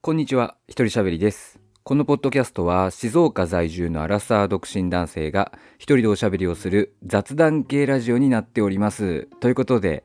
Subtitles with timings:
[0.00, 1.58] こんにちは、一人喋りです。
[1.82, 9.26] このポッドキャストは静岡在住のアラサー独身男性が一人でおしゃべりをする雑談系ラジオになっております。
[9.40, 10.04] ということで、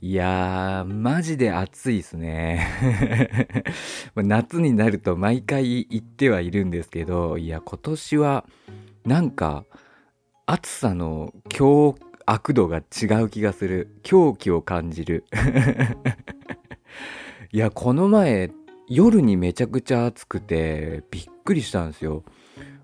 [0.00, 2.68] いやー、マジで暑いですね。
[4.14, 8.46] 夏になると毎回言ってはいるんですけど、いや、今年は
[9.04, 9.64] なんか
[10.46, 13.98] 暑さの強悪度が違う気がする。
[14.04, 15.24] 狂気を感じる。
[17.50, 18.52] いや、この前、
[18.94, 22.22] 夜にめちゃくちゃ暑くてびっくりしたんですよ。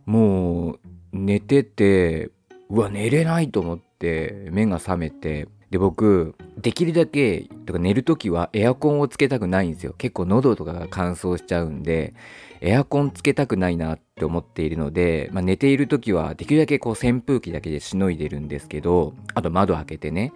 [0.06, 0.80] もう
[1.12, 2.32] 寝てて
[2.68, 5.46] うわ寝れないと思って目が覚めて。
[5.70, 9.95] で僕できるだけとか寝る時はエアコンをつけたくないんですよ。
[9.96, 12.12] 結構喉とかが乾燥しちゃうんで
[12.60, 20.32] エアコンつけたくないなって思っているので、まあ、寝ている時はできるだけこう扇風機だけでしのいでるんですけどあと窓開けてね。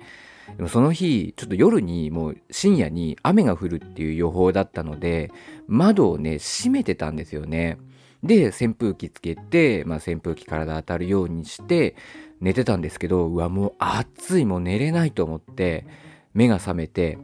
[0.57, 5.31] でもその日ちょっと夜にもう深夜に雨が降るっていう予報だったので
[5.67, 7.79] 窓をね閉めてたんですよね。
[8.23, 11.95] で扇風機つけて、まあ、扇風機体当たるようにして
[12.41, 15.87] 寝てたんですけどうわもう暑いもう寝れないと思って
[16.33, 17.19] 目が覚めて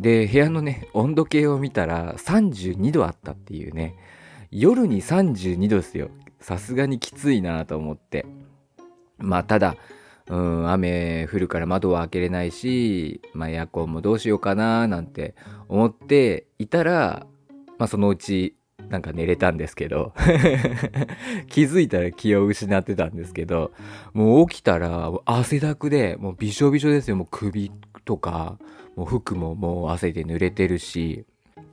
[0.00, 3.94] で部屋のね温度計を見たら32度あったっていうね。
[4.50, 6.10] 夜に32度ですよ。
[6.40, 8.24] さすがにきついなと思って。
[9.18, 9.76] まあただ
[10.28, 15.34] うん、雨降るから窓は開けれないし、まあ、エアコンもどうしようかななんて
[15.68, 17.26] 思っていたら、
[17.78, 18.56] まあ、そのうち
[18.88, 20.12] なんか寝れたんですけど
[21.48, 23.72] 気づいたら気を失ってたんですけど
[24.12, 27.16] もう起きたら汗だくでもうびしょびしょですよ。
[27.16, 27.70] もう首
[28.04, 28.58] とか
[28.96, 31.24] もう服ももう汗で濡れてるし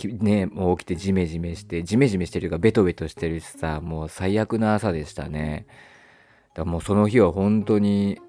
[0.04, 5.66] ねもう起きてジメジメしてジメジメしてるかベトベトしてるしさもう最悪な朝でしたね。
[6.54, 8.20] だからもうその日は本当に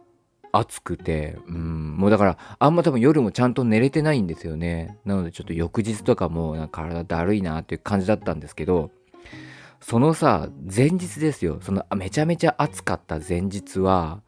[0.53, 4.99] 暑くて、うん、もうだからあんま多分夜もちゃんと寝れてないんですよね。
[5.05, 8.91] なのでちょっと翌日とかも体だるいなっていう感じだったんですけど、
[9.81, 11.59] そのさ、前日ですよ。
[11.61, 14.23] そのめちゃめちゃ暑かった前日は、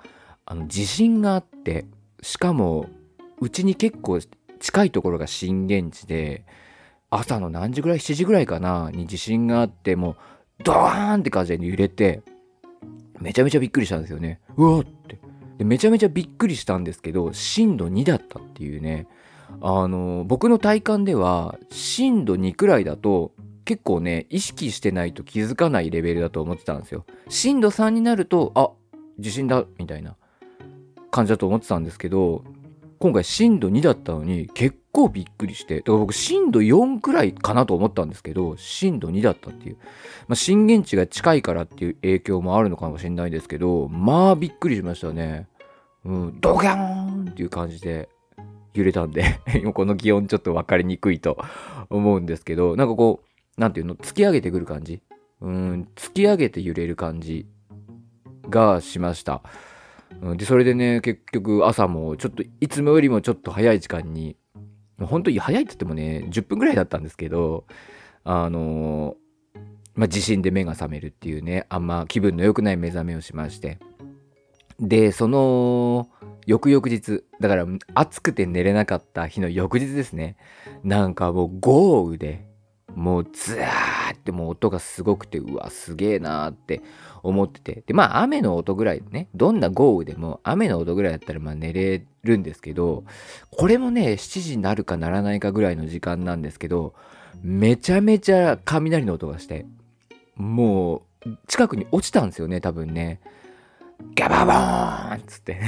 [0.47, 1.87] あの地震があって、
[2.23, 2.89] しかも
[3.41, 4.19] うちに結構
[4.59, 6.45] 近いところが震源地で、
[7.11, 8.91] 朝の何時ぐらい ?7 時ぐらいかな？
[8.93, 10.17] に地震があって、もう
[10.65, 12.23] ドーンって感じで揺れて、
[13.21, 14.41] めちゃめちゃびっくりしたんですよね。
[14.57, 15.19] うわって。
[15.59, 19.07] でめちゃめちゃびっくりしたんですけど震度2だったっていうね。
[19.61, 23.33] あの僕の体感では震度2くらいだと
[23.65, 27.05] 結構ね意識してないと気づかないレベルだと思ってたんですよ。
[27.29, 28.71] 震度3になるとあ
[29.19, 30.17] 地震だみたいな
[31.11, 32.43] 感じだと思ってたんですけど
[33.05, 39.77] 今回震度2だったのに結構びっくりしてだから僕震度4くらいかなと思ったんですけど震度2だったっていう、
[40.27, 45.49] まあ、震源地が近いからっていう影響もあるのかもしれないですけどまあびっくりしましたね。
[46.07, 48.09] うんドギャーンっていう感じで
[48.73, 49.39] 揺れたんで
[49.75, 51.37] この気温ちょっと分かりにくいと
[51.91, 53.97] 思うんですけどなんかこうなんていうの？
[53.97, 55.03] 突き上げてくる感じ。
[55.43, 57.45] うん突き上げて揺れる感じ
[58.49, 59.43] がしました。
[60.23, 60.37] うん。
[60.37, 64.37] でそれでね結局朝もちょっといつもよりもちょっと早い時間に
[65.01, 67.65] 本当に早いって言ってもね10分ぐらいだったんですけど
[68.25, 69.17] あの
[69.95, 73.79] まあ、地震で目が覚めるっていうねあんま気分の良くない目覚めをしまして。
[74.81, 76.09] でその
[76.47, 80.37] 翌々日だから暑くて寝れなかった日の翌日ですね。
[80.83, 82.45] なんかもう豪雨で
[82.95, 86.83] もうズワーってもう音がすごくてうわすげえなーって
[87.23, 87.83] 思ってて。
[87.87, 93.05] でまあ雨の音ぐらいねどんな豪雨でも雨の音ぐらいだったらまあ寝れるんですけど
[93.51, 96.95] これもね7時になるかならないかぐらいの時間なんですけど
[97.43, 99.67] めちゃめちゃ雷の音がして
[100.37, 103.21] もう近くに落ちたんですよね多分ね。
[104.15, 105.61] ガバボーンっつって。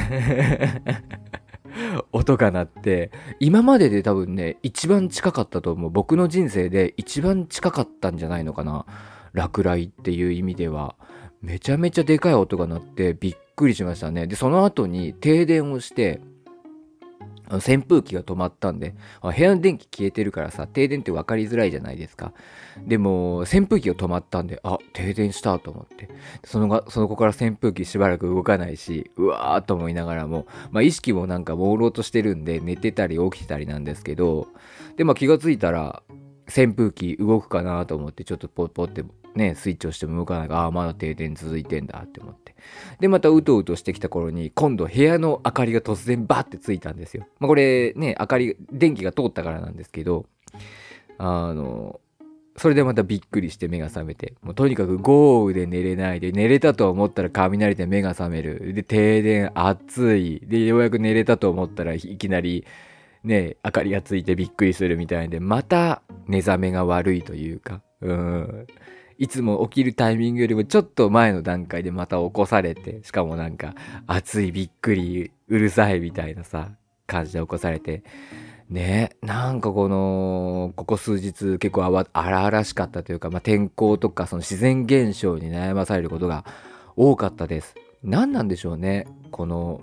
[2.12, 3.10] 音が鳴って
[3.40, 5.90] 今までで多分ね一番近かったと思う。
[5.90, 8.86] 僕の人生で一番近かったんじゃないのかな。
[9.32, 10.96] 落雷っていう意味では。
[11.42, 14.26] めちゃめちゃでかい音が鳴ってびっくりしましたね。
[14.26, 16.20] でその後に停電をして
[17.50, 22.32] 扇風機が止まったんで部屋の電気消えてるからさ停電って分かりづらいじゃないですか。
[22.78, 26.08] でも扇風機が止まったんであ停電したと思って。
[26.44, 34.48] そのがその子から扇風機しばらく動かないしうわーと思いながらも、まあ、意識もなんか朦朧としてるんで寝てたり起きてたりなんですけど
[34.96, 36.02] でまあ気がついたら
[36.48, 39.04] 扇風機動くかなと思ってちょっとポッポって
[39.34, 42.54] ねスイッチ押しても動かないからああまだ停電続いてんだって思って。
[43.00, 50.26] でまたうとうとしてきた頃に今度部屋の明かりが突然バッてついたんですよ、まあ、これね明かり電気が通ったからなんですけど
[51.18, 52.00] あの
[52.56, 58.72] それでまたびっくりして目が覚めてもうとにかく豪雨で寝れないで寝れたと思ったら雷で目が覚める。
[58.72, 60.40] で停電暑い。
[60.42, 62.64] でようやく寝れたと思ったらいきなり
[63.26, 68.66] ね明かりがついてびっくりするみたいでまた寝覚めが悪いというかうん
[69.18, 73.74] いつも起きるタイミングよりもちょっと前の段階でまた起こされて、しかもなんか、
[74.06, 76.68] 暑いびっくり、うるさいみたいなさ、
[77.06, 78.02] 感じで起こされて、
[78.68, 86.44] ねなんかこの、ここ数日結構荒々しかったというか、まあ、天候とかその自然現象に悩まされることが
[86.96, 87.74] 多かったです。
[88.02, 89.06] 何なんでしょうね。
[89.30, 89.80] この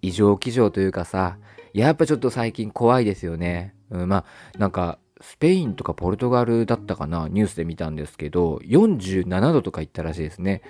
[0.00, 1.36] 異常気象というかさ、
[1.74, 3.74] やっぱちょっと最近怖いですよね。
[3.90, 4.24] うん、まあ、
[4.58, 10.62] なんかスペインとかポルトガルだったかなニュースで見たんですけど47度とか言ったらしいですね。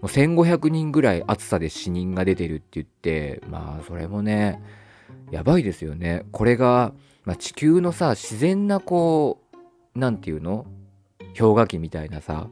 [0.00, 4.62] もう1500人ぐらい暑さで死人が出てるって言ってまあそれもね
[5.30, 6.24] やばいですよね。
[6.32, 6.92] これが、
[7.24, 9.56] まあ、地球のさ自然なこう
[9.98, 10.66] 何て言うの？
[11.38, 12.48] 氷河期みたいなさ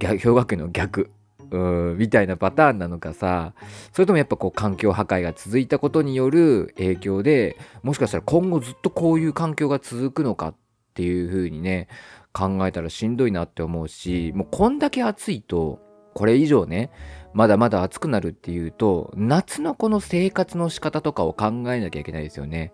[0.00, 1.10] 氷河期の逆。
[1.50, 1.58] う
[1.94, 3.54] んみたいなパターンなのかさ
[3.92, 10.54] それともやっぱこう環境破壊が続いたことによる影響でもしかしたら今後ずっとこういう環境が続くのかっ
[10.94, 11.88] ていう風にね
[12.32, 15.80] 考えたらしんどいなって思うしもうこんだけ暑いと
[16.14, 16.90] これ以上ね
[17.32, 22.72] まだまだ暑くなるっていうと夏のこの生活の仕方とかを考えなきゃいけないですよね。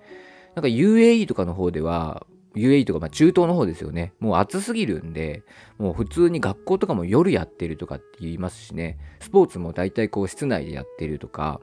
[0.54, 5.42] なんか UAE とかの方では UAE とかまあ中東の方ですよねもう暑すぎるんで
[5.78, 11.60] もう普通に学校とかも夜やってるとかって言いますしねスポーツも大体こう室内でやってるとか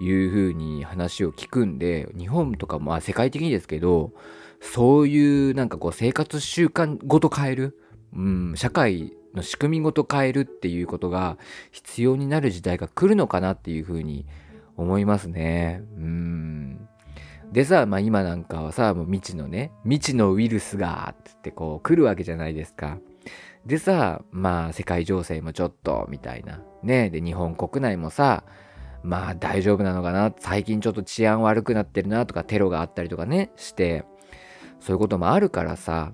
[0.00, 4.12] いう風に話を聞くんで日本とかもまあ世界的にですけど
[4.60, 7.78] そういうなんかこう生活習慣ごと変える、
[8.14, 11.38] うん、社会の仕組みごと変えるっていうことが
[11.70, 14.26] 必要になる時代が来るのかなっていうふうに
[14.76, 15.82] 思いますね。
[15.96, 16.88] うん。
[17.52, 22.98] でさ、まあ今なんかはさ、もう未知のね、未知のウイルスが、つってこう来るわけじゃないですか。
[23.66, 26.60] でさ、まあ世界情勢もちょっと、みたいな。
[26.82, 27.10] ね。
[27.10, 28.44] で、日本国内もさ、
[29.02, 30.32] まあ大丈夫なのかな？
[30.38, 34.04] 最近ちょっと治安悪くなってるなとか、テロがあったりとかね、して、
[34.80, 36.12] そういうこともあるからさ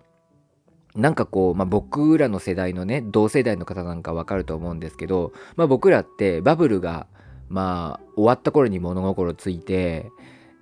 [0.95, 7.07] なんかこう、まあ、僕らの世代のね同世代の方なんかわかると思うんですけど、まあ、僕らってバブルが
[7.49, 10.11] まあ終わった頃に物心ついて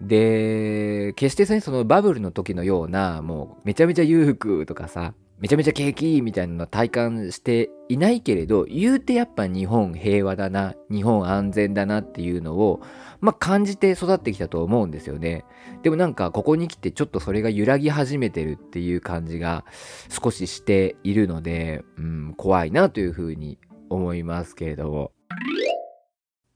[0.01, 12.81] で決してそのバブルの時のようなもうめちゃめちゃ裕福とかさめちゃめちゃ景気いいみたいなのは体感していないけれど、言うてやっぱ日本平和だな、日本安全だなっていうのを、
[13.21, 15.45] まあ、感じて育ってきたと思うんですよね。
[15.83, 19.67] でもなんかここに来てちょっとそれが揺らぎ始めてるっていう感じが
[20.09, 23.59] 少ししているので、うん、怖いなというふうに
[23.91, 25.13] 思いますけれども。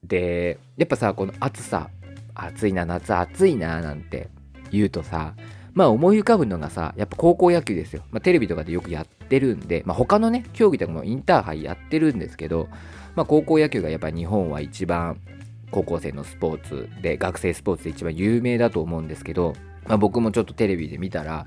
[0.03, 1.91] で、やっぱさ、この暑さ、
[2.35, 4.29] 暑いな、夏暑いな、なんて
[4.71, 5.35] 言うとさ、
[5.73, 8.03] まあ思い浮かぶのがさ、やっぱ高校野球ですよ。
[8.11, 12.69] まあテレビとかでよくやってるんで、まあ他のね、競技とかもインターハイやってるんですけど、
[13.15, 15.21] まあ高校野球がやっぱ日本は一番
[15.71, 19.55] 高校生のスポーツで、学生スポーツで一番有名だと思うんですけど、
[19.87, 21.47] まあ僕もちょっとテレビで見たら、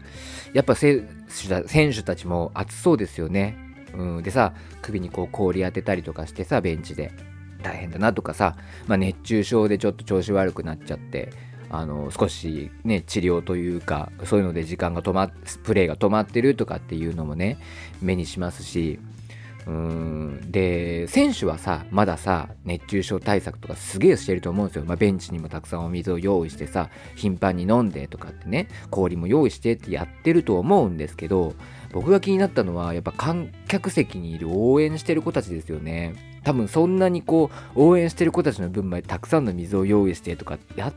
[0.53, 1.07] やっぱ選
[1.67, 3.57] 手たちも暑そうですよね。
[3.93, 7.11] うん、でさ、首にこう氷当てたりとかしてさ、ベンチで。
[7.63, 8.55] 大変だなとかさ、
[8.87, 11.31] まあ、熱中症でちょっと調子悪くなっちゃって、
[11.73, 15.31] あの少しね治療というかそういうので時間が止まっ
[15.63, 17.57] プレーが止まってるとかっていうのもね
[17.99, 18.99] 目にしますし
[19.67, 20.51] うん。
[20.51, 31.53] で選手はさまださ熱中症対策とかすげえしてると思うんですよ、まあ、ベンチにもたくさんお水を用意してさ頻繁に飲んでとかってね氷も用意してってやってると思うんですけど
[31.91, 36.15] 僕が気になったのはやっぱ観客席にいる応援してる子たちですよね。
[36.43, 40.93] 多分そんなにこう応援してる子たちの分までたくさんの水を用意してとかやっ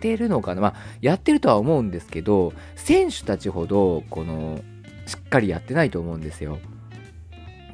[0.00, 0.60] てるのかな。
[0.60, 4.60] まあ、やってるとは思うんですけど、選手たちほど、この、
[5.06, 6.58] しっかりやってないと思うんですよ。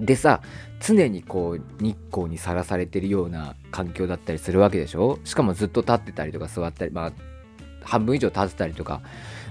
[0.00, 0.42] でさ、
[0.80, 5.18] 常にこう、日光にさらされてるような環境だったりするわけでしょ？
[5.24, 7.12] しかもずっと立ってたりとか座ったり、まあ、
[7.82, 9.00] 半分以上立ってたりとか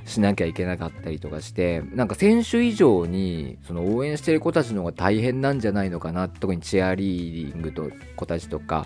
[0.06, 8.86] しなきゃいけなかったりとかしてなんか選手以上にその応援してる子たちの方が大変なんじゃないのかな特にチアリーディングと子たちとか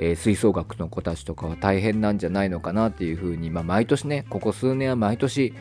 [0.00, 5.54] えー、吹奏楽の子たちとかは大変なんじゃないのかなっていうふうに、まあ、毎年ねここ数年は毎年、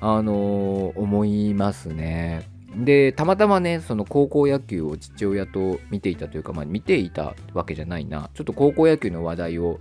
[0.00, 2.48] あのー、思いますね。
[2.76, 9.78] でたまたまねその高校野球を父親と見ていたというか、まあ、見ていたわけじゃないなちょっと高校野球の話題を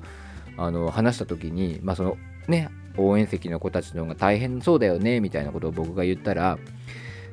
[0.58, 6.60] あの話した時に、まあ、そのね応援席の子たちの方が大変そうだよねみたいなことを僕が言ったら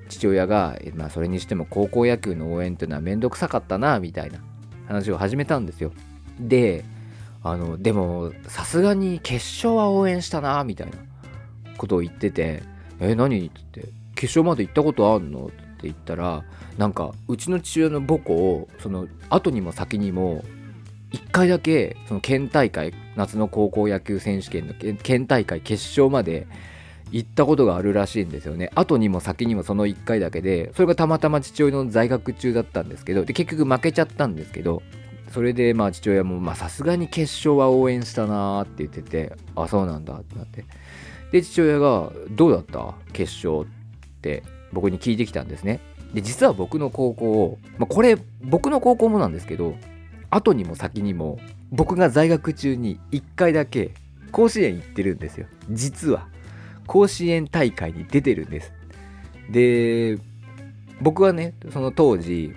[0.08, 4.40] 父親が、まあ、それにしても高校野球の応援っていうのはめんどくさかったなみたいな
[4.86, 5.92] 話を始めたんですよ。
[6.40, 6.84] で、
[7.42, 10.98] あの、でも、さすがに決勝は応援したな、みたいな
[11.78, 12.62] ことを言ってて、
[12.98, 13.46] え、何？
[13.46, 15.46] って言って、決勝まで行ったことあんの？
[15.46, 16.44] って言ったら、
[16.76, 20.44] なんか、うちの父親の母校、その、後にも先にも、
[21.12, 26.46] 1回だけ、その県大会、夏の高校野球選手権の県大会決勝まで
[27.12, 28.70] 行ったことがあるらしいんですよね。
[28.74, 34.82] 後にも先にもその1回だけでそれがたまたま父親の在学中だったんですけどで結局負けちゃったんですけど
[35.32, 40.64] それでまあ父親もさすがに決勝は応援したなーって言っててあそうなんだってなって。
[41.32, 42.94] で父親が「どうだった？
[43.12, 43.79] 決勝」って
[44.20, 45.80] って僕に聞いてきたんですね。
[46.12, 49.76] で実は僕の高校を、まあ、これ僕の高校もなんですけど
[50.28, 51.38] 後にも先にも
[51.70, 53.92] 僕が在学中に1回だけ
[54.32, 55.46] 甲子園行ってるんですよ。
[55.70, 56.28] 実は。
[56.86, 58.72] 甲子園大会に出てるんです。
[59.48, 60.18] で
[61.00, 62.52] 僕はねその当時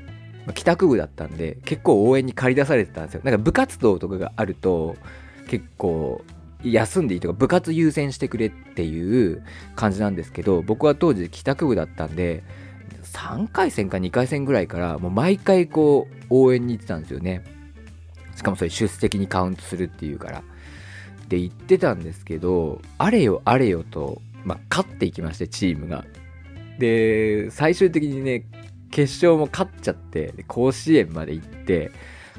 [0.54, 3.22] 帰宅部だったんで結構応援に駆り出されてたんですよ。
[3.24, 4.96] なんか部活動とかがあると
[5.48, 6.24] 結構
[6.64, 9.44] 休んでいいとか部活優先してくれっていう
[9.76, 12.44] 感じなんですけど僕は当時帰宅部だったんで
[13.04, 17.44] 3回戦か2回戦ぐらいからもう毎回こう応援に行ってたんですよね。
[18.36, 20.44] しかもそれ出席にカウントするっていうから。
[21.30, 26.06] で言ってたんですけどあれよあれよと、まあ、勝っていきましてチームが。
[26.80, 28.46] で最終的にね
[28.92, 31.92] 決勝も勝っちゃって甲子園まで行って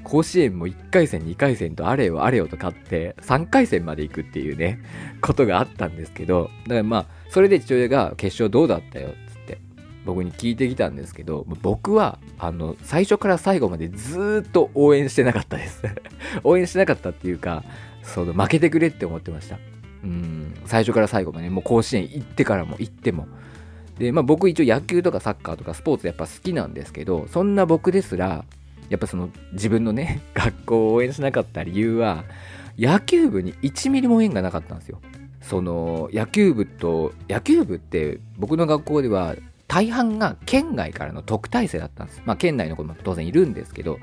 [0.05, 4.81] 甲子園も1回戦2回戦とあれよあれよと勝って3回戦まで行くっていうね
[5.21, 9.59] ことがあったんですけどだからまあそれで父親が決勝どうだったよっつって
[10.05, 15.83] 僕に聞いてきたんですけど僕はあの最初から最後までずっと応援してなかったです。
[16.45, 17.65] 応援してなかったっていうか
[18.03, 19.59] その負けてくれって思ってました。
[20.05, 23.27] うん最初から最後まで、もう甲子園行ってからも行っても。
[23.99, 28.45] でまあ僕一応野球とかサッカーとかスポーツやっぱ好きなんですけどそんな僕ですら
[28.91, 32.25] やっぱその自分のね 学校を応援しなかった理由は
[32.79, 35.01] 野球部に1ミリも縁がなかったんですよ。
[35.41, 39.37] その野球部と野球部って僕の学校では
[39.69, 42.23] 大半が県外からの特待生だったんです。
[42.25, 43.99] まあ県内の子も当然いるんですけど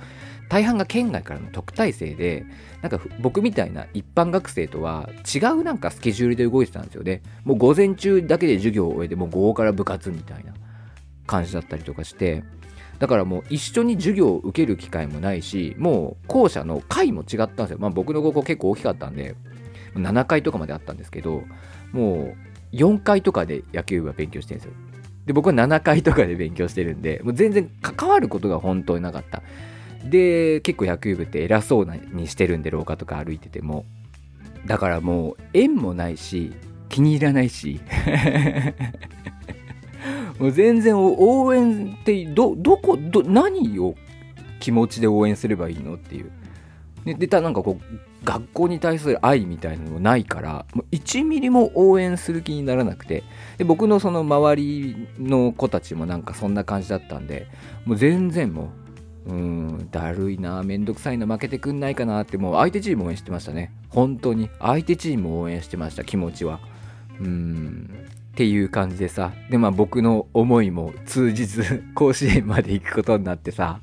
[0.49, 2.45] 大半が県外からの特待生で
[2.81, 7.21] なんか僕みたいな一般学生とは違うなんかスケジュールで動いてたんですよね。
[7.45, 10.53] もう午前中だけで授業を終えてもう午後から部活みたいな
[11.25, 12.43] 感じだったりとかして
[13.01, 17.77] だからもう一緒に授業を受ける機会もないし、もう校舎の階も違ったんですよ。
[17.79, 19.35] まあ僕の高校結構大きかったんで、
[19.95, 21.41] 7階とかまであったんですけど、
[21.93, 22.35] も
[22.71, 24.77] う4階とかで野球部は勉強してるんですよ。
[25.25, 29.41] で、僕は7階とかで勉強してるんで、もう全然関わることが本当になかった。
[30.07, 33.83] で、結構野球部って偉そうにしてるんで、廊下とか歩いてても。
[34.67, 36.53] だからもう縁もないし、
[36.87, 37.79] 気に入らないし
[40.49, 43.95] 全然応援ってどどこど何を
[44.59, 46.31] 気持ちで応援すればいいのっていう。
[47.05, 53.23] ででたなんかこう学校に対する愛みたいなのもないからもう1ミリも応援する気にならなくて。
[53.57, 57.47] で僕のその周りの子たちもなんかそんな感じだったんで
[57.85, 58.71] もう全然も
[59.27, 63.71] ううんだるいなめんどくさいな負けてくんないかなってもう相手チーム応援してましたね。
[63.89, 64.49] 本当に。
[64.59, 66.59] 相手チーム応援してました気持ちは。
[67.19, 67.89] うん。
[68.31, 73.81] っていう感じでさでまあ僕の思いも通じず 甲子園まで行くことになってさ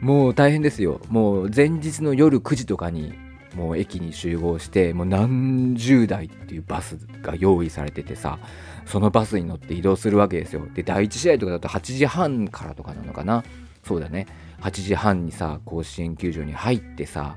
[0.00, 1.00] もう大変ですよ。
[1.10, 3.14] もう前日の夜9時とかに
[3.54, 8.40] もう駅に集合してもう何十台っていうバスが用意されててさ
[8.84, 10.66] そのバスに乗って移動するわけですよ。
[10.74, 13.44] で第1試合とかだと8時半からとかなのかな。
[13.84, 14.26] そうだね。
[14.60, 17.36] 8時半にさ甲子園球場に入ってさ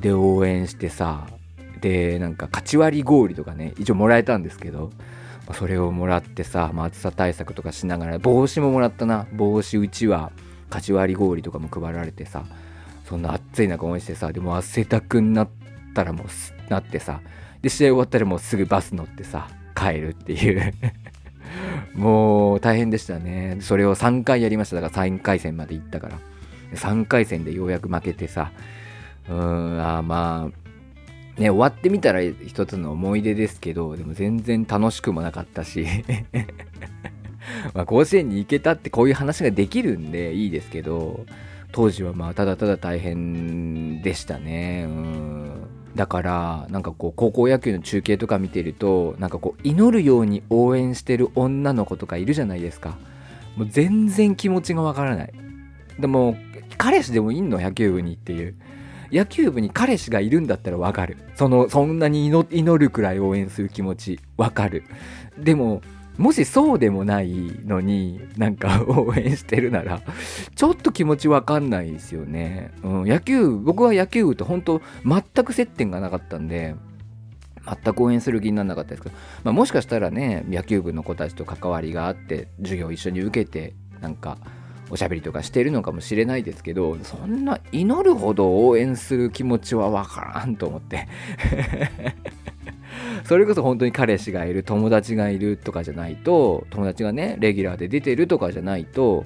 [0.00, 1.26] で応援してさ
[1.80, 4.90] でなんか勝ち割り氷とかね一応もらえたんですけど
[5.54, 9.26] それをもらってさ、まあ、暑さ対策とかしながら帽子ももらったな。
[9.32, 10.32] 帽子うちは
[10.70, 12.44] かち割り氷とかも配られてさ
[13.04, 15.48] そんな暑い中応援してさでも汗だくになっ
[15.94, 17.20] たらもうなってさ
[17.62, 20.72] で試合終わったらもうすぐバス乗ってさ帰るっていう。
[21.94, 23.58] もう大変でしたね。
[23.60, 24.80] それを3回やりました。
[24.80, 26.18] だから3回戦まで行ったから。
[26.74, 28.50] 3回戦でようやく負けてさ。
[29.28, 30.65] うんあまあ
[31.38, 35.86] ね、終わってみたら一つの思い出ですけど、でも全然楽しくもなかったし。
[37.74, 41.26] まあ甲子園に行けたってこういう話ができるんでいいですけど、
[41.72, 44.86] 当時はまあただただ大変でしたね。
[44.88, 45.52] うん。
[45.94, 52.98] だからなんかこう高校野球の中継とか見てるとなんかこう祈るように応援してる女の子とかいるじゃないですか。
[53.56, 55.32] もう全然気持ちがわからない。
[55.98, 56.36] でも
[56.78, 57.60] 彼氏でもいんの？
[57.60, 58.54] 野球部にっていう。
[59.12, 61.16] 野球部に彼氏がいるんだったらわかる。
[61.34, 64.84] その、そんなに祈るくらい応援する気持ちわかる。
[65.38, 65.82] でも、
[66.18, 67.28] もしそうでもない
[67.66, 70.00] のになんか 応援してるなら
[70.54, 72.70] ちょっと気持ちわかんないですよね。
[72.82, 76.74] うん、野球僕は野球部と本当全く接点がなかったんで
[77.66, 84.38] 全く応援する気にならなかったですけど、まあ、もしかしたらね野球部の子たちと関わりがあって授業一緒に受けてなんか
[84.90, 91.08] おしゃべりとかしてるのかもしれないですけどそんな祈るほど応援する気持ちはわからんと思って。
[93.24, 99.24] それこそ本当に彼氏がいる友達がいるとかじゃないと友達がねレギュラーで出てるとかじゃないと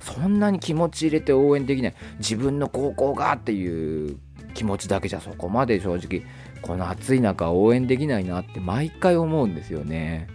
[0.00, 1.94] そんなに気持ち入れて応援できない。
[2.18, 4.16] 自分の高校がっていう
[4.54, 6.22] 気持ちだけじゃそこまで正直
[6.62, 10.28] この暑い中応援できないなって毎回思うんですよね。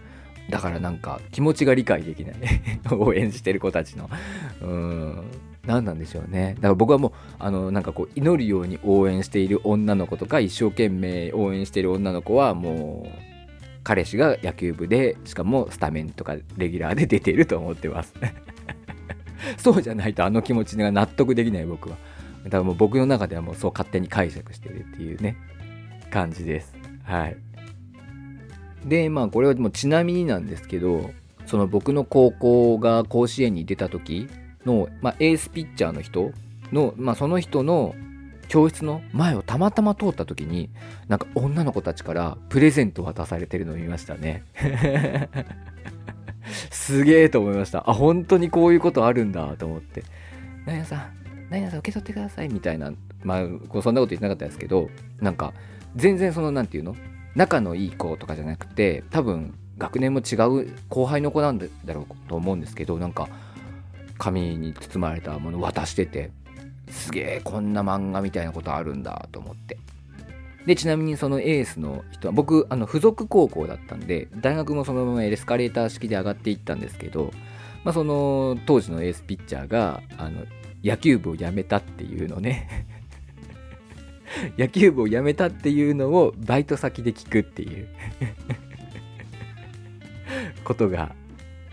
[0.50, 2.34] だからなんか気持ちが理解できない。
[2.90, 4.10] 応援してる子たちの。
[4.62, 5.24] うん。
[5.66, 6.54] 何なんでしょうね。
[6.56, 13.30] だから僕はもうあのなんかこう祈るように応援している女の子とか一生懸命応援している女の子はもう
[13.84, 18.14] 彼氏が野球部でしかもスタメンとかレギュラーで出ていると思ってます。
[19.56, 21.96] そうじゃないとあの気持ちが納得できない僕は。
[22.44, 25.36] だからもう僕の中ではもうそう勝手に解釈してるっていうね。
[26.10, 26.74] 感じです。
[27.04, 27.36] はい。
[28.84, 31.10] でまあこれはもうちなみになんですけど
[31.46, 34.28] その僕の高校が甲子園に出た時
[34.64, 36.32] の、まあ、エースピッチャーの人
[36.72, 37.94] の、まあ、その人の
[38.48, 40.70] 教室の前をたまたま通った時に
[41.08, 44.44] なんか女の子たちからプレゼント渡されてるのを見ましたね。
[46.70, 47.88] すげえと思いました。
[47.88, 50.02] あ本当にこういうことあるんだと思って。
[50.66, 51.10] 何々さん
[51.48, 52.92] 何々さん受け取ってくださいみたいな。
[53.22, 53.42] まあ
[53.82, 55.52] そんなこと言ってなかったんですけどなんか
[55.94, 56.96] 全然その何て言うの？
[57.34, 63.28] 仲のいい子とかじゃなくて多分学年も違う後輩の子なんだろうと思うんですけどなんか
[64.18, 66.30] 紙に包まれたもの渡してて
[66.90, 69.78] すげえこんな漫画みたいなことあるんだと思って。
[70.66, 77.32] でちなみにそのエースの人は僕あの付属高校だったんで大学もそのままエスカレーター式で上がっていったんですけど、
[77.82, 80.44] まあ、その当時のエースピッチャーがあの
[80.84, 82.86] 野球部を辞めたっていうのね
[84.58, 87.88] 野球部を辞めたっていうのをバイト先で聞くっていう。
[90.64, 91.14] ことが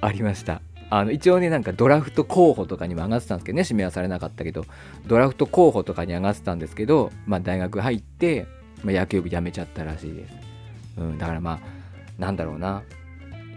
[0.01, 0.61] ありました。
[0.89, 4.65] あの一応ねなんかドラフト候補とかにも上がってたんですけどね指名はされなかったけど。
[5.05, 8.47] ドラフト候補とかに上がってたんですけど、まあ、大学入って、
[8.83, 10.33] まあ、野球部辞めちゃったらしいです、
[10.97, 11.59] うん、だからまあ
[12.17, 12.83] なんだろうな。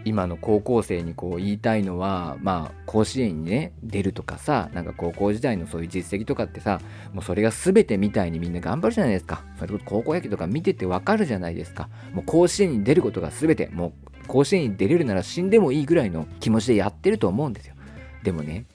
[0.05, 6.79] 今の高校生にこう言いたいのはまあ甲子園にね出るとかさなんか高校時代のそういう実績とかってさ
[7.13, 17.75] もうそれが全てみたいにみんな頑張るじゃないですかそれこそ高校野球とか見ててわかるじゃないですかもう甲子園に出ることが全てもう甲子園に出れるなら死んでもいいぐらいの気持ちでやってると思うんですよ。
[18.23, 18.65] でもね、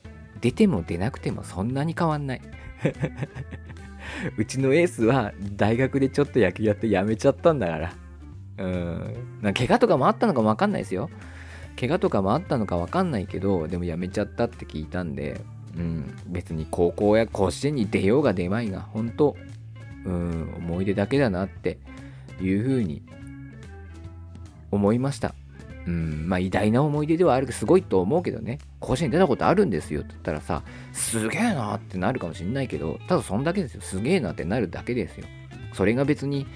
[0.41, 2.43] 出ても出なくてもそんなに変わんない。
[4.37, 7.93] うちのエースは大学でちょっと野球やってやめちゃったんだから。
[8.59, 9.39] うん。
[9.43, 11.11] なん怪我とかもあったのかもわかんないですよ。
[11.79, 15.41] 怪我とかもあったのかわかんないけど、でもやめちゃったって聞いたんで、
[15.77, 19.37] うん、別に高校や甲子園に出ようが出まいが、本当
[20.05, 21.79] うん、思い出だけだなって
[22.41, 23.03] いうふうに
[24.71, 25.35] 思いました。
[25.87, 33.81] うん、まあ偉大な思い出ではあるけど、すごいと思うけどね、甲子園出たことあるんですよって言ったらさ、すげえなってなるかもしんないけど、ただそんだけですよ。
[33.83, 35.27] すげえなってなるだけですよ。
[35.75, 36.47] それが別に、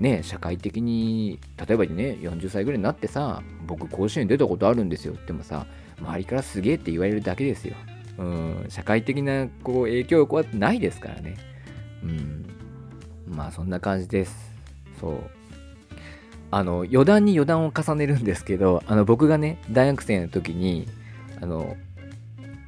[0.00, 5.66] ね、社会的に、例えばね、40歳ぐらいになってさ、僕甲子園出たことあるんですよってもさ、
[5.98, 7.74] 周りからすげえって言われるだけですよ。
[8.18, 11.36] うん、社会的なこう影響力はないですからね。
[12.02, 12.46] うん。
[13.26, 14.52] まあそんな感じです。
[15.00, 15.36] そう。
[16.50, 20.86] あの余談に余談を重ねるんですけどあの僕がね大学生の時に
[21.42, 21.76] あの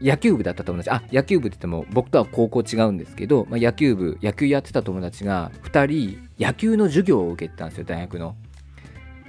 [0.00, 8.37] 野球部だった友達あ野球部って言っても僕とは高校違うんですけど、まあ、野球部野球やってた友達が2人野球の授業を受けてたんですよ大学の。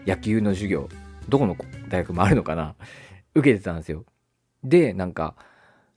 [0.05, 0.89] 野球の授業。
[1.27, 1.55] どこの
[1.89, 2.75] 大学もあるのかな。
[3.35, 4.05] 受けてたんですよ。
[4.63, 5.35] でなんか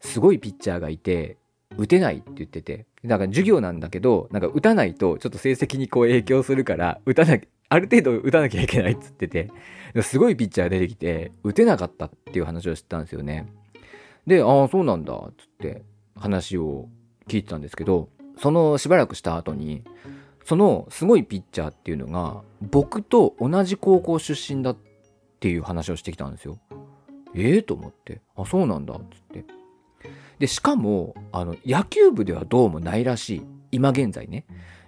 [0.00, 1.36] すごいピッチャーがいて
[1.76, 2.86] 打てないって言ってて。
[3.02, 7.36] なんか授業なんだけどなんか打たないとちょっと成績にこう影響するから打たな
[7.72, 9.50] ある程度打たなきゃいけないっつってて、
[10.02, 13.46] すごいピッチャー出てきて、打てなかったっていう話を知ったんですよね。
[14.26, 15.82] で、ああ、そうなんだ、っつって
[16.14, 16.90] 話を
[17.28, 19.84] 聞いてたんですけど、そのしばらくした後に、
[20.44, 24.76] そのすごいピッチャーっていうのが、僕と同じ高校出身だっ
[25.40, 26.58] ていう話をしてきたんですよ。
[27.34, 29.44] ええー、と思って、あ、そうなんだ、っつって。
[30.38, 33.42] で、しかも、あの、野球部ではどうもないらしい。
[33.70, 34.44] 今現在ね。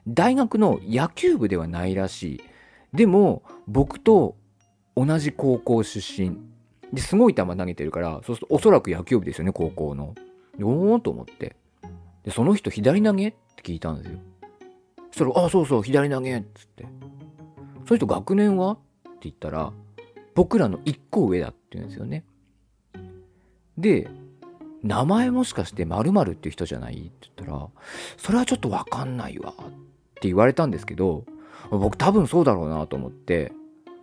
[0.06, 2.40] 大学の野球部ではないらしい。
[2.92, 4.36] でも僕と
[4.96, 6.38] 同じ高校出身
[6.92, 10.14] ですごい球投げてるからそうするとおそらく野球部ですよね高校の。
[10.62, 11.56] おーと思って
[12.22, 14.18] でその人左投げって聞いたんですよ。
[15.16, 16.86] そしたら「あそうそう左投げ」っつって
[17.86, 18.72] 「その人学年は?」
[19.08, 19.72] って言ったら
[20.34, 22.24] 僕らの1個上だって言うんですよね。
[23.78, 24.08] で
[24.82, 26.94] 名前もしかして〇〇っていう人じゃない？
[26.94, 27.68] って言ったら
[28.16, 29.64] それはちょっとわかんないわっ
[30.14, 31.24] て言われたんですけど
[31.70, 33.52] 僕多分そうだろうなと思って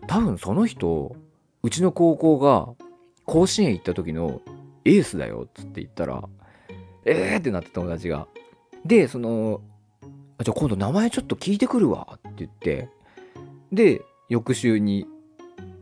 [0.07, 1.15] 多分その人
[1.61, 2.69] うちの高校が
[3.25, 4.41] 甲子園行った時の
[4.85, 6.23] エースだよっつって言ったら
[7.05, 8.27] えーってなって友達が
[8.85, 9.61] でその
[10.43, 12.19] じゃあ今度名前ちょっと聞いてくるわ。
[12.29, 12.89] って言って。
[13.71, 15.05] で翌週に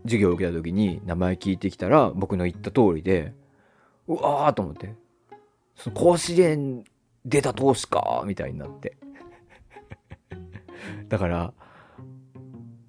[0.03, 3.33] 授業を受けた時に名前聞いてきたら僕の言った通りで
[4.07, 4.93] うわーと思って。
[5.75, 6.83] その甲子園
[7.25, 8.97] 出た投手かみたいになって。
[11.07, 11.53] だから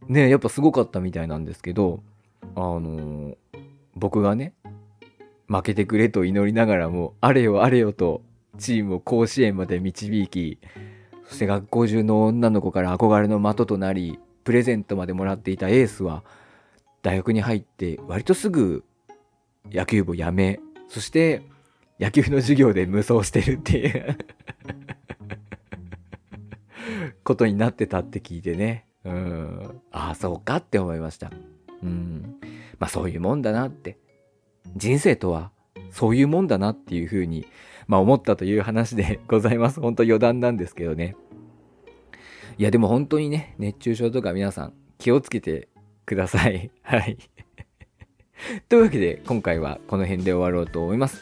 [0.09, 2.03] ねやっぱすごかったみたいなんですけど
[2.57, 3.37] あの
[3.95, 4.55] 僕がね
[5.47, 8.23] 負けてくれと祈りながらもあれよあれよと
[8.59, 10.59] チームを甲子園まで導き
[11.31, 16.25] そして学校中の女の子から憧れの的となりプレゼントまでもらっていたエースは
[17.03, 18.83] 大学に入って割とすぐ
[19.71, 21.43] 野球部を辞めそして
[22.01, 24.19] 野球の授業で無双してるっていう
[27.23, 28.87] ことになってたって聞いてね。
[29.05, 29.81] うん。
[29.93, 31.31] ああそうかって思いました。
[31.83, 32.41] うん。
[32.81, 33.99] まあそういうもんだなって。
[34.75, 35.53] 人生とは
[35.93, 37.47] そういうもんだなっていうふうに、
[37.91, 39.81] まあ、思ったという話で ございます。
[39.81, 41.17] 本当余談なんですけどね。
[42.57, 45.69] いやでも本当にね、熱中症とか皆さん気をつけて
[46.07, 46.71] ください。
[46.83, 47.19] はい。
[48.71, 51.21] というわけで今回はこの辺で終わろうと思います。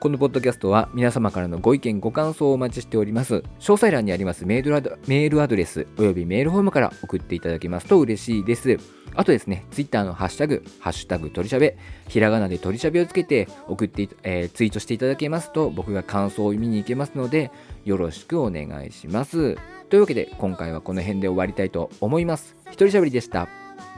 [0.00, 3.42] このポッドキャストは皆様からのご意見ご感想をお待ちしております。
[3.58, 8.78] 詳細欄にありますメールアドレスおよびメールフォームから送っていただけますと嬉しいです。
[9.16, 17.50] あとですね、ツイッターのハッシュタグ、ハッシュタグ取りしゃべ、ひらがなで取りしゃべをつけて送って、えーツイートしていただけますと僕が感想を見に行けますので
[17.84, 19.56] よろしくお願いします。
[19.88, 22.54] というわけで今回はこの辺で終わりたいと思います。
[22.66, 23.48] 一人しゃべりでした。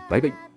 [0.09, 0.50] バイバイ。